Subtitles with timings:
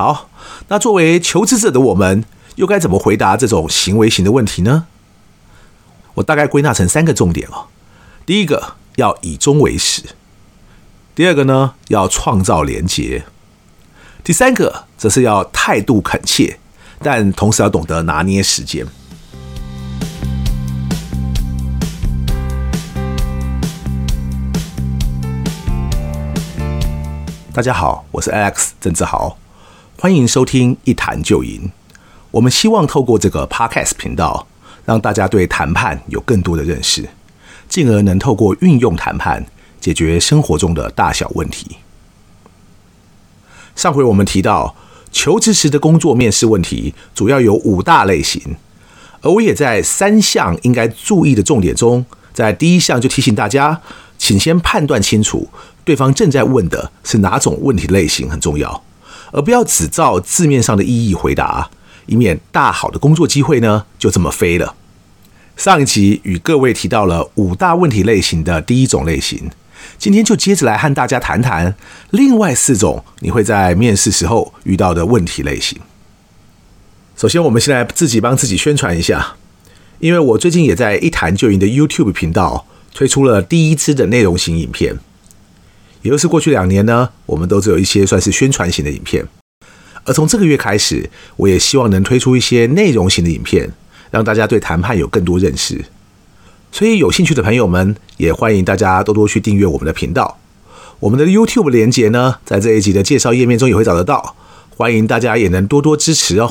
[0.00, 0.30] 好，
[0.68, 2.24] 那作为求职者的我们，
[2.56, 4.86] 又该怎么回答这种行为型的问题呢？
[6.14, 7.66] 我大概归纳成三个重点哦。
[8.24, 10.02] 第一个要以终为始，
[11.14, 13.26] 第二个呢要创造连结，
[14.24, 16.58] 第三个则是要态度恳切，
[17.02, 18.86] 但同时要懂得拿捏时间。
[27.52, 29.36] 大家好，我是 Alex 郑志豪，
[30.02, 31.70] 欢迎收听一谈就赢。
[32.30, 34.46] 我们希望透过这个 Podcast 频道，
[34.86, 37.06] 让大家对谈判有更多的认识，
[37.68, 39.44] 进而能透过运用谈判
[39.78, 41.76] 解决生活中的大小问题。
[43.76, 44.74] 上回我们提到，
[45.12, 48.56] 求职时的工作面试问题主要有五大类型，
[49.20, 53.82] 而我也在三项应该注意的重点中，在第一项就提醒大家，
[54.16, 55.50] 请先判断清楚。
[55.84, 58.82] 对方正在问的是哪种问题类型很重要，
[59.32, 61.70] 而不要只照字面上的意义回答，
[62.06, 64.74] 以免大好的工作机会呢就这么飞了。
[65.56, 69.50] 上一集与各位提到了五大问题类型的第一种类型，
[69.98, 71.74] 今天就接着来和大家谈谈
[72.10, 75.78] 另外四种你会在面试时候遇到的问题类型。
[77.14, 79.34] 首先，我们先来自己帮自己宣传一下，
[79.98, 84.98] 因为我最近也在一谈就赢的 YouTube 频道推出了第一支的内容型影片。
[86.02, 89.26] 也就是过去两年呢，我们都只有一些算是宣传型的影片，
[90.04, 93.70] 而从这个月开始，我也希望能推出一些内容型的影片，
[94.10, 95.84] 让大家对谈判有更多认识。
[96.72, 100.38] 所以有兴趣的朋友们，也欢迎大家多多去订阅我们的频道。
[101.00, 104.36] 我们的 YouTube 连接呢，在这一集的介绍页面中也会找得到，
[104.76, 106.50] 欢迎大家也能多多支持哦。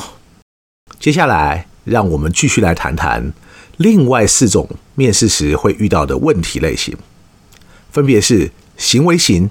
[1.00, 3.32] 接下来，让我们继续来谈谈
[3.78, 6.96] 另外四种面试时会遇到的问题类型，
[7.90, 8.52] 分别是。
[8.80, 9.50] 行为型、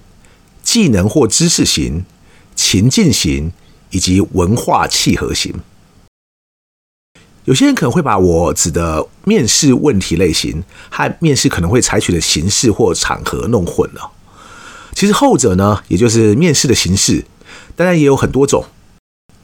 [0.63, 2.03] 技能或知识型、
[2.55, 3.51] 情境型
[3.91, 5.53] 以及文化契合型。
[7.45, 14.11] 有些人可能会把我指的面试问题类型和面试可能会采取的形式或场合弄混了。
[14.93, 17.23] 其实后者呢，也就是面试的形式，
[17.75, 18.65] 当然也有很多种。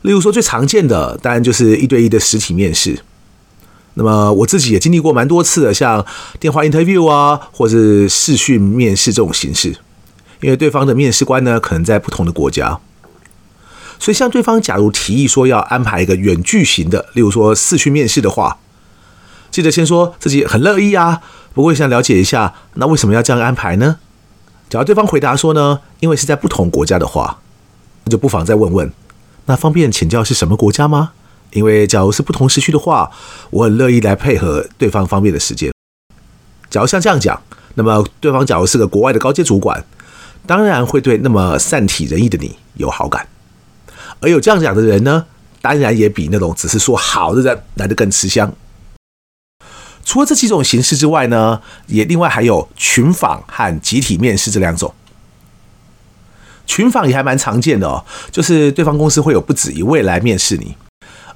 [0.01, 2.99] 例如说最常见的，当然就是一对一的实体面试。
[3.95, 6.05] 那么我自己也经历过蛮多次的，像
[6.39, 9.69] 电话 interview 啊，或是视讯面试这种形式，
[10.41, 12.77] 因为对方的面试官呢，可能在不同的国家，
[13.97, 18.57] 所以像对方假如提议说要安排一个远距型的，例如说视讯面试的话，
[19.49, 21.21] 记得先说自己很乐意啊，
[21.53, 23.97] 不过想了解一下，那为什么要这样安排呢？
[24.69, 27.39] 假如对方回答说呢，因为是在不同国家的话，
[28.03, 28.91] 那就不妨再问问，
[29.45, 31.11] 那方便请教是什么国家吗？
[31.55, 33.09] 因为假如是不同时区的话，
[33.49, 35.71] 我很乐意来配合对方方便的时间。
[36.69, 37.41] 假如像这样讲，
[37.75, 39.81] 那么对方假如是个国外的高阶主管，
[40.45, 43.25] 当然会对那么善体人意的你有好感。
[44.19, 45.25] 而有这样讲的人呢，
[45.61, 48.53] 当然也比那种只是说好的人来得更吃香。
[50.03, 54.93] 除了这几种形式之外呢，也另外还有群访和集体面试这两种。
[56.67, 60.75] 群访也还蛮常见的哦，就是对方公司会有不止一位来面试你。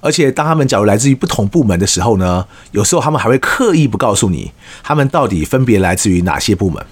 [0.02, 4.52] 而且，当他们假如来自于不同部门的时候呢，有时候他们还会刻意不告诉你，
[4.82, 6.86] 他们到底分别来自于哪些部门。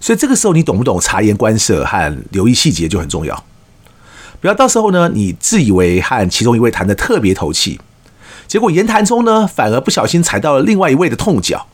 [0.00, 3.44] 所以这个时候，你懂不懂察言观色和留意细节就很重要。
[4.40, 7.80] 不要到时候呢，你自以为和其中一位谈的特别投契，
[8.46, 11.66] 结果言谈中呢，反而不小心踩到了另外一位的痛脚。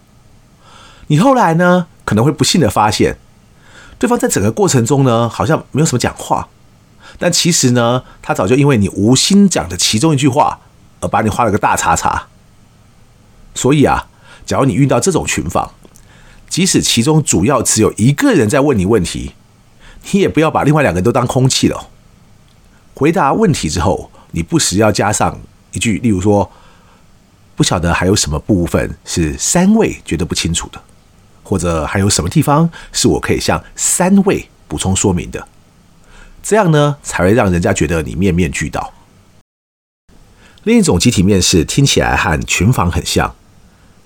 [1.09, 3.19] 你后来呢，可能会不幸的发现，
[3.99, 6.49] 对方在整个过程中呢，好像没有什么讲话。
[7.19, 10.61] 但其实呢，他早就因为你无心讲的其中一句话，
[11.01, 12.27] 而把你画了个大叉叉。
[13.55, 14.09] 所以啊，
[14.45, 15.71] 假如你遇到这种群访，
[16.49, 19.33] 即使其中主要只有一个人在问你问题，
[20.11, 21.89] 你也不要把另外两个人都当空气了。
[22.95, 25.39] 回答问题之后，你不时要加上
[25.73, 26.51] 一句，例如说，
[27.57, 30.81] 不晓得还有什么部分是三位觉得不清楚的，
[31.43, 35.49] 或者还有什么地方是我可以向三位补充说明的。
[36.45, 38.93] 这样呢，才会让人家觉得你面面俱到。
[40.65, 43.35] 另一种集体面试听起来和群访很像，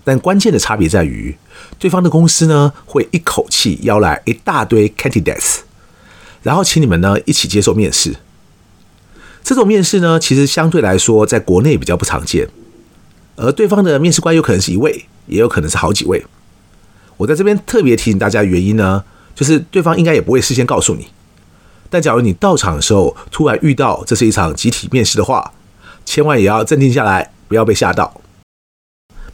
[0.04, 1.36] 但关键的差别在于，
[1.80, 5.56] 对方的公司呢会一口气邀来一大堆 candidates，
[6.44, 8.14] 然后请你们呢一起接受面试。
[9.42, 12.48] 这种面试呢，其实相对来说在国内比较不常见，
[13.34, 16.24] 而对方的面试官有可能是一位，也有可能是好几位。
[17.16, 19.02] 我在这边特别提醒大家，原因呢，
[19.34, 21.08] 就是对方应该也不会事先告诉你。
[21.90, 25.52] 但假如你到场的时候突然遇到这是一场集体面试的话，
[26.04, 28.20] 千万也要镇定下来，不要被吓到。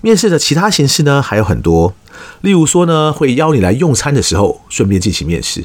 [0.01, 1.95] 面试的其他形式呢还有很多，
[2.43, 5.65] 例如说呢会邀你来用餐的时候顺便进行面试，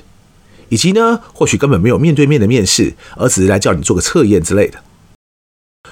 [0.69, 4.79] 以及呢，或许根本没有面对面的面试，而只是来叫你做个测验之类的。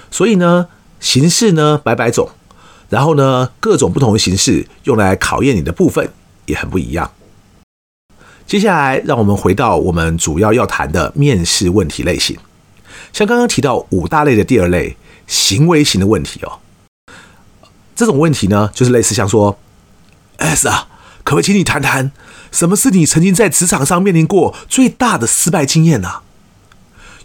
[0.09, 0.67] 所以呢，
[0.99, 2.29] 形式呢百百种，
[2.89, 6.09] 然后呢，各种不同的形式用来考验你的部分
[6.45, 7.11] 也很不一样。
[8.47, 12.37] 接下来，让我们回到我们主要要谈的面试问题类型，
[13.11, 14.95] 像刚刚提到五大类的第二类，
[15.27, 16.59] 行为型的问题哦。
[17.93, 19.59] 这种问题呢，就是类似像说
[20.37, 20.87] ，S 啊，
[21.25, 22.13] 可不可以请你谈谈，
[22.49, 26.21] 什么是你曾经在职场上面临过最大的失败经验呢？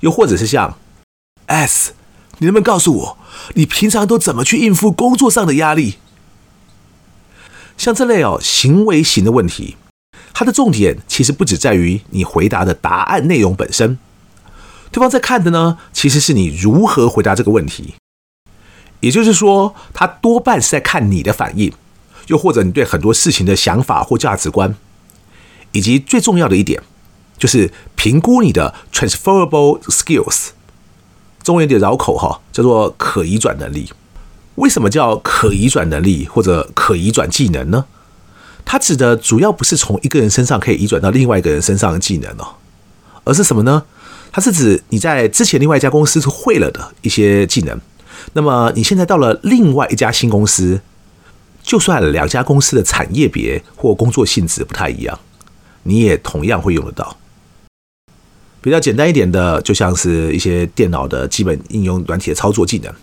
[0.01, 0.77] 又或者是像
[1.47, 1.93] S，
[2.39, 3.19] 你能不能告诉我，
[3.55, 5.99] 你平常都怎么去应付工作上的压力？
[7.79, 9.77] 像这类哦，行为型的问题，
[10.33, 13.99] 它的重点其实不只在于你回答的答案内容本身，
[14.91, 17.95] 对方在看的呢，其实是你如何回答这个问题。
[19.01, 21.73] 也就是说，他多半是在看你的反应，
[22.29, 24.75] 又或者你对很多事情的想法或价值观，
[25.73, 26.81] 以及最重要的一点，
[27.37, 30.51] 就是评估你的 transferable skills。
[31.43, 33.91] 中文有点绕口哈，叫做可移转能力。
[34.55, 37.87] 为什么叫可移转能力或者可移转技能呢？
[38.65, 42.57] 它指的主要不是从一个人身上可以移转到另外一个人身上的技能哦，
[43.25, 43.83] 而是什么呢？
[44.31, 47.79] 它是指你在之前另外一家公司是会了的一些技能。
[48.33, 50.81] 那么你现在到了另外一家新公司，
[51.63, 55.19] 就算两家公司的产业别或工作性质不太一样，
[55.83, 57.19] 你也同样会用得到。
[58.63, 62.95] 比较简单一点的，就像是一些电脑的基本应用软体的操作技能。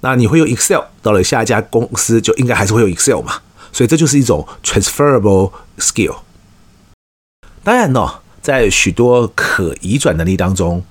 [0.00, 3.40] 那你会用 Excel，到了下一家公司就应该还是会用 Excel 嘛？
[3.74, 6.16] 所以这就是一种 transferable skill。
[7.62, 10.82] 当然呢，在许多可移转能力当中，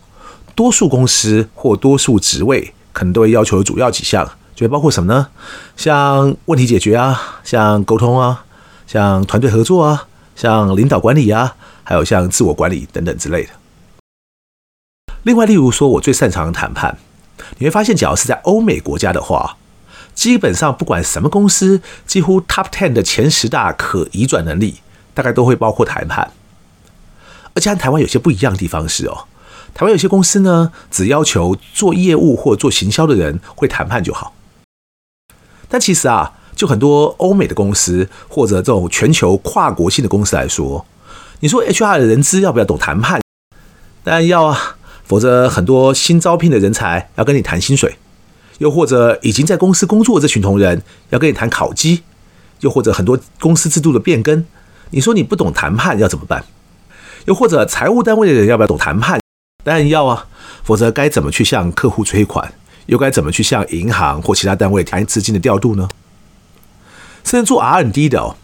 [0.54, 2.76] 多数公司或多数职位。
[2.96, 5.28] 可能都会要求主要几项，就包括什么呢？
[5.76, 8.46] 像问题解决啊，像沟通啊，
[8.86, 13.50] 像团队合作啊，像领导管理啊，还有像自我管理等等之类的。
[15.24, 17.00] 另外，例如说我最擅长谈判，
[17.58, 19.58] 你会发现，只要是在欧美国家的话，
[20.14, 24.82] 基本上不管什么公司，几乎 Top Ten 的前十大可移转能力，
[25.14, 26.32] 大概都会包括谈判。
[27.56, 29.26] 而且和台湾有些不一样的地方是哦。
[29.74, 34.36] 台湾有些公司呢，只要求做业务或做行销的人会谈判就好。
[35.68, 40.86] 但其实啊，就很多欧美的公司或者这种全球跨国性的公司来说，
[41.40, 43.20] 你说 HR 的人资要不要懂谈判？
[44.04, 44.76] 当然要啊，
[45.06, 47.98] 否则很多新招聘的人才要跟你谈薪水，
[48.60, 52.04] 又或者已经在公司工作的这群同仁要跟你谈考绩，
[52.60, 54.46] 又或者很多公司制度的变更，
[54.92, 56.46] 你说你不懂谈判要怎么办？
[57.26, 59.20] 又或者财务单位的人要不要懂谈判？
[59.64, 60.28] 当然要啊，
[60.64, 62.54] 否则该怎么去向客户催款，
[62.88, 65.88] 又该怎么去向银行或其他单位谈资金的调度呢？
[67.24, 68.36] 甚至做 R&D 的哦，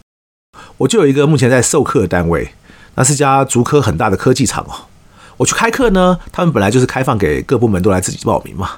[0.77, 2.53] 我就有一个目前在授课的单位，
[2.95, 4.87] 那是家竹科很大的科技厂哦。
[5.35, 8.71] 我去开课呢，他们本来就是开放给各部门都来自己报名嘛。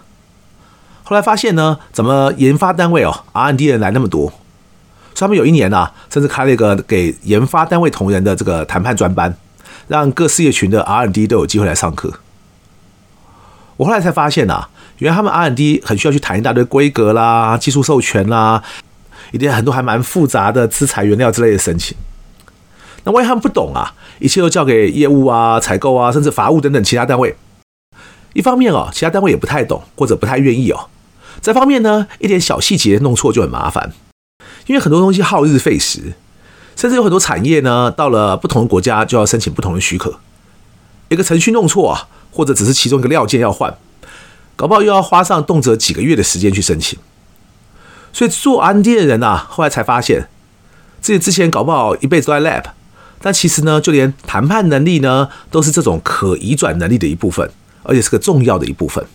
[1.12, 4.28] 后来发现呢，怎么研发单位哦，R&D 人来那么多，
[5.14, 9.36] 所以他们有一年啊，甚至开了一个给研发单位同仁的这个谈判专班，
[9.90, 12.14] 让各事业群的 R&D 都有机会来上课。
[13.76, 14.70] 我后来才发现呐、啊，
[15.00, 18.64] 原来他们 R&D 很需要去谈一大堆规格啦、技术授权啦，
[19.34, 21.98] 一定很多还蛮复杂的资材原料之类的申请。
[23.04, 27.36] 那万一他们不懂啊，一切都交给业务啊、采购啊，甚至法务等等其他单位。
[28.32, 30.88] 一方面哦，其他单位也不太懂或者不太愿意哦。
[31.40, 33.94] 这方面呢，一点小细节弄错就很麻烦，
[34.66, 36.14] 因为很多东西耗日费时，
[36.76, 40.20] 甚至有很多产业呢，到了不同的国家就要申请不同的许可。
[41.10, 42.08] 一个程序弄错啊。
[42.34, 43.78] 或者只是其中一个料件要换，
[44.56, 46.98] 搞不好又要花上动辄几个月的时间去申请。
[48.14, 50.30] 所以做 R&D 的人啊，后来才发现，
[51.02, 52.64] 自己之前搞不好一辈子都在 lab，
[53.22, 57.52] 但其实呢，就连谈判能力呢，都是这种可移转能力的一部分，
[57.84, 59.06] 而且是个重要的一部分。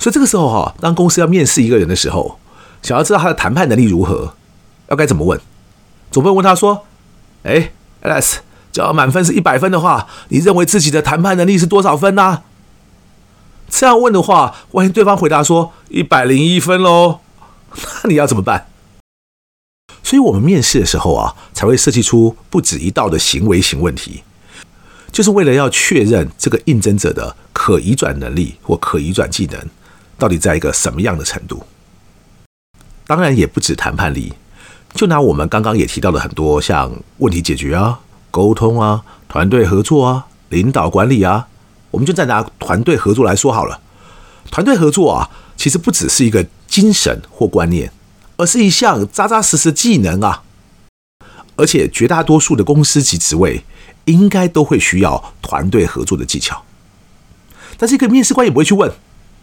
[0.00, 2.40] 所以这个时候哈，当公司要面试一个人的时候，
[2.82, 4.34] 想要知道他的谈判能力如何，
[4.88, 5.40] 要该怎么问？
[6.10, 6.86] 总不能问他说
[7.44, 7.70] ：“哎
[8.02, 8.38] ，Alex。”
[8.72, 12.44] 只要满分是一百分的话，你认为自己的谈判能力是多少分呢、
[13.68, 17.18] 这样问的话，万一对方回答说一百零一分喽，
[18.04, 18.68] 那你要怎么办？
[20.04, 24.22] 所以我们面试的时候啊，才会设计出不止一道的行为型问题，
[25.10, 29.60] 就是为了要确认这个应征者的可移转能力或可移转技能
[30.20, 31.64] 到底在一个什么样的程度。
[33.06, 34.34] 当然也不止谈判力，
[34.94, 38.00] 就拿我们刚刚也提到的很多像问题解决啊。
[38.30, 41.48] 沟通啊，团队合作啊，领导管理啊，
[41.90, 43.80] 我们就再拿团队合作来说好了。
[44.52, 47.90] 团队合作啊，其实不只是一个精神或观念，
[48.36, 50.44] 而是一项扎扎实实技能啊。
[51.56, 53.64] 而且绝大多数的公司及职位
[54.04, 56.62] 应该都会需要团队合作的技巧。
[57.76, 58.90] 但是一个面试官也不会去问：“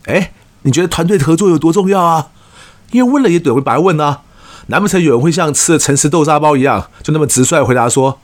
[0.07, 0.31] 哎，
[0.67, 2.27] 你觉得团队合作有多重要啊？”
[2.91, 4.21] 因为问了也等于白问啊。
[4.69, 8.19] 难不成有人会像吃了诚实豆沙包一样，就那么直率回答说：“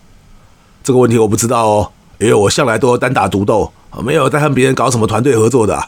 [0.83, 3.71] 这个问题我不知道哦，因为我向来都单打独斗，
[4.03, 5.87] 没有在和别人搞什么团队合作的。”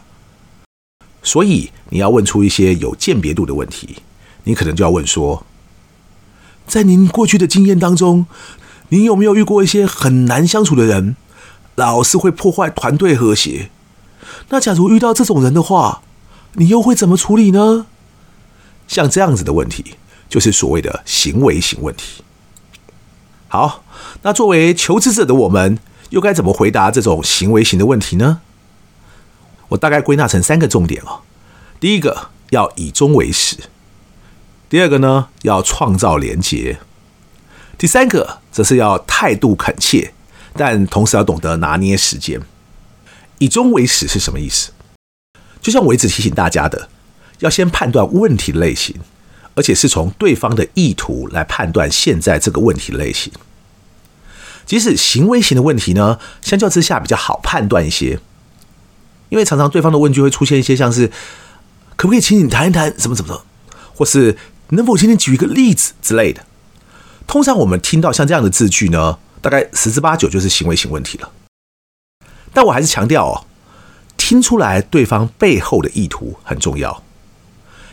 [1.21, 3.97] 所以你要问出一些有鉴别度的问题，
[4.45, 5.45] 你可能就要问说
[6.65, 8.25] ：“在您过去的经验当中，
[8.87, 11.17] 您有没有遇过一些很难相处的人，
[11.75, 13.69] 老是会破坏团队和谐？
[14.47, 16.01] 那假如遇到这种人的话，
[16.55, 17.87] 你又会怎么处理呢？”
[18.87, 19.95] 像这样子的问题。
[20.27, 22.23] 就是所谓的行为型问题。
[23.47, 23.85] 好，
[24.23, 25.77] 那作为求职者的我们，
[26.09, 28.41] 又该怎么回答这种行为型的问题呢？
[29.69, 31.21] 我大概归纳成三个重点哦。
[31.79, 33.55] 第一个要以终为始，
[34.67, 36.79] 第二个呢要创造连结，
[37.77, 40.11] 第三个则是要态度恳切，
[40.53, 42.41] 但同时要懂得拿捏时间。
[43.37, 44.71] 以终为始是什么意思？
[45.65, 46.89] 就像我一直提醒大家的，
[47.39, 48.95] 要先判断问题类型。
[49.55, 53.31] 而且是从对方的意图来判断现在这个问题类型。
[54.65, 58.19] 即使行为型的问题呢，相较之下比较好判断一些，
[59.29, 61.09] 因为常常对方的问句会出现一些像是
[61.95, 63.41] “可不可以请你谈一谈什么什么的”，
[63.95, 64.37] 或是
[64.71, 66.45] “能否请你举一个例子”之类的。
[67.25, 71.31] 通常我们听到像这样的字句呢，大概十之八九就是行为型问题了。
[72.53, 73.45] 但我还是强调哦，
[74.17, 77.03] 听出来对方背后的意图很重要。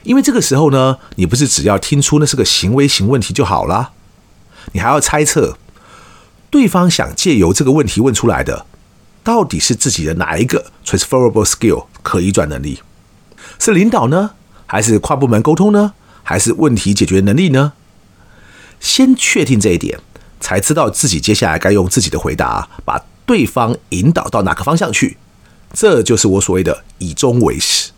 [0.05, 3.93] 因为这个时候呢，你不是只要听出那是个行为型问题就好了，
[4.73, 5.57] 你还要猜测
[6.50, 8.67] 对方想借由这个问题问出来的，
[9.23, 12.81] 到底是自己的哪一个 transferable skill 可移转能力？
[13.59, 14.33] 是领导呢，
[14.67, 17.75] 还是跨部门沟通呢，还是问题解决能力呢？
[18.81, 20.00] 先确定这一点，
[20.41, 25.17] 才知道自己接下来该用自己的回答把对方引导到哪个方向去。
[25.73, 27.91] 这就是我所谓的以终为始。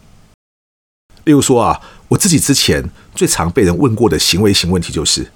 [1.25, 5.33] 例如说啊，我自己之前最常被人问过的行为型问题就是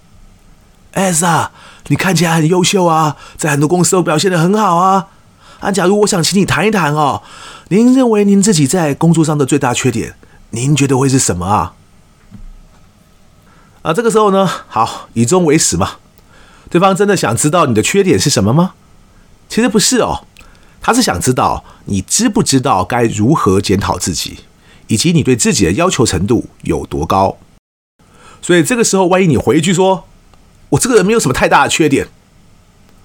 [0.92, 1.52] ：S 啊，
[1.88, 5.08] 你看起来很优秀啊，在很多公司都表现得很好啊。
[5.60, 7.22] 啊，假如我想请你谈一谈哦，
[7.68, 10.14] 您认为您自己在工作上的最大缺点，
[10.50, 11.74] 您觉得会是什么啊？
[13.82, 15.96] 啊，这个时候呢，好，以终为始嘛。
[16.70, 18.74] 对方真的想知道你的缺点是什么吗？
[19.48, 20.26] 其实不是哦，
[20.80, 24.38] 他是想知道你知不知道该如何检讨自己。
[24.90, 27.36] 以及你对自己的要求程度有多高？
[28.40, 30.06] 所以这个时候，万一你回一句说
[30.70, 32.08] ：“我这个人没有什么太大的缺点”，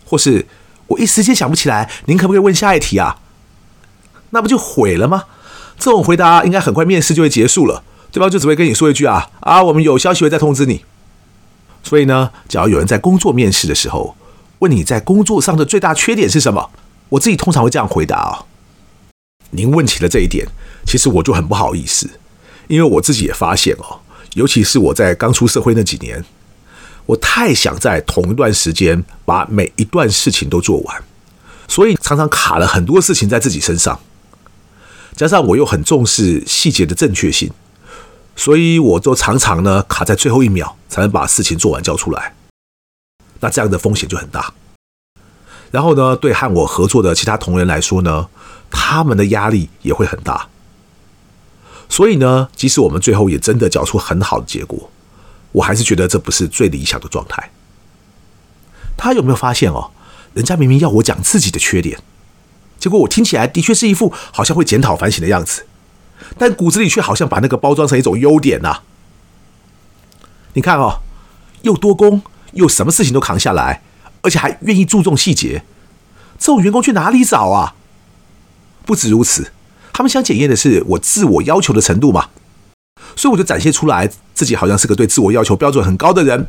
[0.08, 0.48] 或是
[0.88, 3.18] “我一时间想不起来”，您可不可以问下一题啊？
[4.30, 5.26] 那不就毁了吗？
[5.78, 10.86] 这种回答应该很快面试就会结束了，对方就只会跟你说一句：“啊啊，我们有消息会再通知你。”
[11.84, 14.16] 所以呢，只要有人在工作面试的时候
[14.60, 16.70] 问你在工作上的最大缺点是什么，
[17.10, 18.46] 我自己通常会这样回答啊
[19.52, 20.48] ：“您问起了这一点。”
[20.86, 22.10] 其实我就很不好意思，
[22.68, 24.02] 因为我自己也发现哦，
[24.34, 26.24] 尤其是我在刚出社会那几年，
[27.06, 31.04] 我太想在同一段时间把每一段事情都做完，
[31.70, 33.98] 所以常常卡了很多事情在自己身上。
[35.16, 37.50] 加上我又很重视细节的正确性，
[38.36, 42.36] 所以我都常常呢卡在最后一秒才能把事情做完交出来。
[43.40, 44.54] 那这样的风险就很大。
[45.74, 48.28] 然后呢，对和我合作的其他同仁来说呢，
[48.70, 50.48] 他们的压力也会很大。
[51.90, 54.92] 所以呢，即使我们最后也真的交出很好的结果，
[55.52, 57.50] 我还是觉得这不是最理想的状态。
[58.96, 59.90] 他有没有发现哦？
[60.36, 62.00] 人家明明要我讲自己的缺点，
[62.78, 65.66] 结果我听起来的确是一副好像会检讨反省的样子，
[66.38, 68.82] 但骨子里却好像把那个包装成一种优点呐。
[70.54, 71.00] 你看哦，
[71.64, 73.82] 又多功，又什么事情都扛下来，
[74.24, 75.64] 而且还愿意注重细节，
[76.40, 77.76] 这种员工去哪里找啊？
[78.86, 79.52] 不止如此。
[79.94, 82.30] 他们想检验的是我自我要求的程度嘛，
[83.16, 86.48] 所以我就展现出来自己好像是个对自我要求标准很高的人，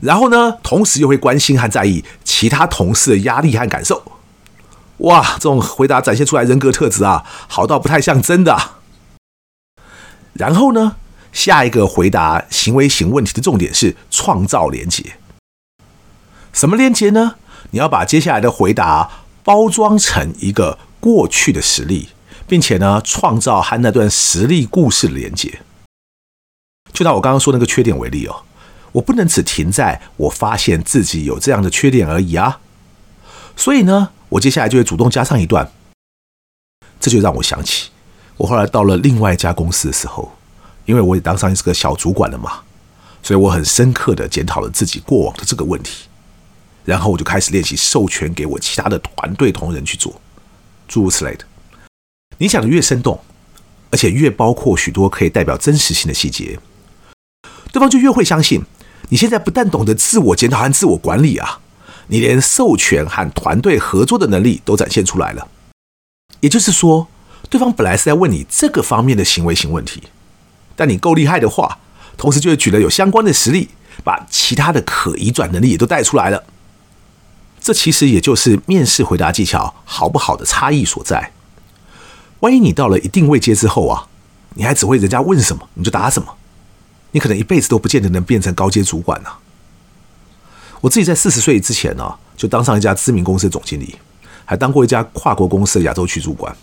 [0.00, 4.02] 然后呢，同时又会关心和在意其他同事的压力和感受。
[4.98, 8.56] 哇，这种回答展现出来人格特质啊，好到不太像真的。
[10.32, 10.96] 然后呢，
[11.30, 15.18] 下一个回答行为型问题的重点是创造连结。
[16.56, 17.36] 什么连接呢？
[17.70, 19.08] 你要把接下来的回答
[19.44, 22.08] 包装成一个过去的实例。
[22.48, 25.62] 并且呢，创造和那段实例故事的连接。
[26.92, 28.44] 就拿我刚刚说那个缺点为例哦，
[28.92, 32.60] 我不能只停在我发现自己有这样的缺点而已啊。
[33.56, 35.72] 所以呢，我接下来就会主动加上一段。
[37.00, 37.90] 这就让我想起，
[38.36, 40.32] 我后来到了另外一家公司的时候，
[40.84, 42.60] 因为我也当上一个小主管了嘛，
[43.24, 46.04] 所以我很深刻的检讨了自己过往的这个问题。
[46.86, 50.18] 然后我就开始练习授权给我其他的团队同仁去做，
[50.88, 51.44] 诸如此类的。
[52.38, 53.20] 你讲的越生动，
[53.90, 56.58] 而且越包括许多可以代表真实性的细节，
[57.72, 58.62] 对方就越会相信
[59.08, 61.58] 你现在不但懂得自我检讨和自我管理啊，
[62.06, 65.48] 你连授权和团队合作的能力都展现出来了。
[66.40, 67.08] 也就是说，
[67.50, 70.04] 对方本来是在问你这个方面的行为型问题，
[70.76, 71.78] 但你够厉害的话，
[72.16, 73.70] 同时就会举了有相关的实例，
[74.04, 76.44] 把其他的可移转能力也都带出来了。
[77.66, 81.32] 这其实也就是面试回答技巧好不好的差异所在。
[82.38, 84.06] 万一你到了一定位阶之后啊，
[84.54, 86.32] 你还只会人家问什么你就答什么，
[87.10, 89.30] 你可能一辈子都不见得能变成高阶主管呢、
[90.80, 93.96] 我自己在四十岁之前呢、就当上一家知名公司的总经理，
[94.44, 96.56] 还当过一家跨国公司的亚洲区主管。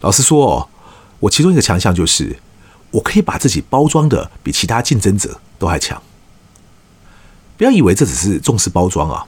[0.00, 0.68] 老实说哦，
[1.20, 2.36] 我其中一个强项就是，
[2.90, 6.02] 我可以把自己包装的比其他竞争者都还强。
[7.56, 9.24] 不要以为这只是重视包装啊。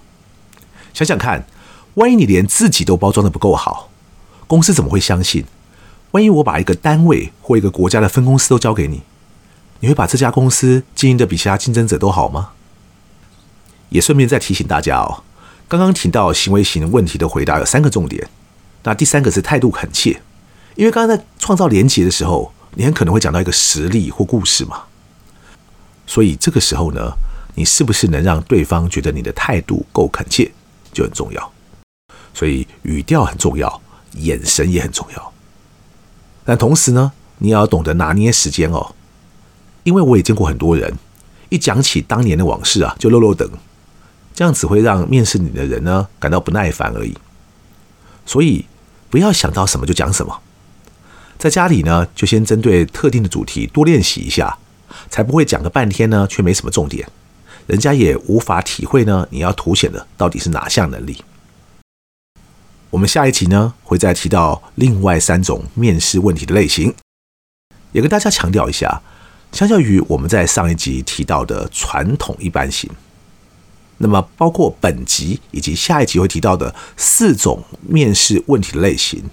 [0.96, 1.46] 想想看，
[1.96, 3.90] 万一你连自己都包装得不够好，
[4.46, 5.44] 公司怎么会相信？
[6.12, 9.02] 万一我把一个单位或一个国家的分公司都交给你，
[9.80, 12.52] 你会把这家公司经营得比其他竞争者都好吗？
[13.90, 15.22] 也顺便再提醒大家哦，
[15.68, 18.26] 刚刚提到行为型问题的回答有三个重点，
[18.84, 20.22] 那第三个是态度恳切，
[20.76, 24.84] 因为刚刚在创造连结的时候，你很可能会讲到一个实例或故事嘛，
[26.06, 27.12] 所以这个时候呢，
[27.54, 30.50] 你是不是能让对方觉得你的态度够恳切？
[30.96, 31.52] 就很重要，
[32.32, 35.32] 所以语调很重要，眼神也很重要。
[36.42, 38.94] 但同时呢，你也要懂得拿捏时间哦，
[39.84, 40.96] 因为我也见过很多人，
[41.50, 43.46] 一讲起当年的往事啊，就漏漏等，
[44.32, 47.14] 这样只会让面试你的人呢感到不耐烦而已。
[48.24, 48.64] 所以
[49.10, 50.40] 不要想到什么就讲什么，
[51.36, 54.56] 在家里呢就先针对特定的主题多练习一下，
[55.10, 57.06] 才不会讲个半天呢却没什么重点。
[57.66, 61.24] 人家也无法体会呢，你要凸显的到底是哪项能力？
[62.90, 66.94] 我们下一集呢会再提到另外三种面试问题的类型，
[67.90, 69.02] 也跟大家强调一下，
[69.50, 72.88] 相较于我们在上一集提到的传统一般型，
[73.98, 79.24] 那么包括本集以及下一集会提到的四种面试问题的类型，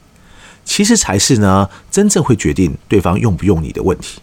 [0.66, 4.20] 其实才是呢真正会决定对方用不用你的问题。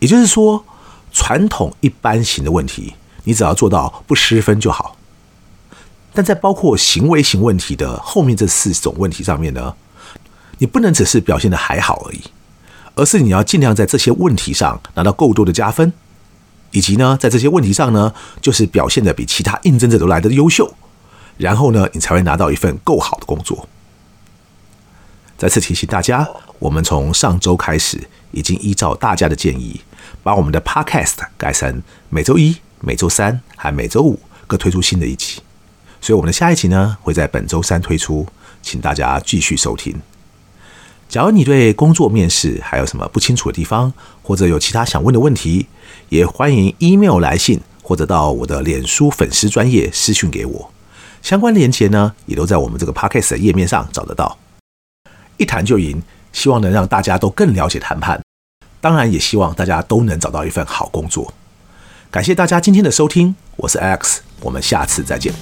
[0.00, 0.64] 也就是说。
[1.12, 2.94] 传统一般型的问题，
[3.24, 4.96] 你只要做到不失分就好。
[6.12, 9.74] 但在包括行为型问题的后面这四种问题上面呢，
[10.58, 12.20] 你不能只是表现得还好而已，
[12.96, 15.92] 而是你要尽量在这些问题上拿到够多的加分，
[16.72, 20.74] 以及呢，在这些问题上呢，就是表现得比其他应征者都来得优秀，
[21.36, 23.68] 然后呢，你才会拿到一份够好的工作。
[25.38, 29.80] 再次提醒大家，我们从上周开始，已经依照大家的建议。
[30.22, 35.40] 把我们的 Podcast 改成每周一、每周三和每周五各推出新的一集，
[36.00, 38.26] 所以我们的下一集呢会在本周三推出，
[38.62, 40.00] 请大家继续收听。
[41.08, 45.66] 假如你对工作面试还有什么不清楚的地方，或者有其他想问的问题，
[46.08, 50.72] 也欢迎 email 来信或者到我的脸书粉丝专业私讯给我，
[51.20, 54.38] 相关链接呢也都在我们这个 Podcast 的页面上找得到。
[55.36, 56.00] 一谈就赢，
[56.32, 58.20] 希望能让大家都更了解谈判。
[58.80, 61.32] 当然，也希望大家都能找到一份好工作。
[62.10, 65.32] 感谢大家今天的收听，我是 X，我们下次再见。